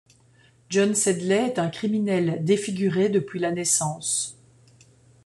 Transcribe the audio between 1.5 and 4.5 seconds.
un criminel, défiguré depuis la naissance.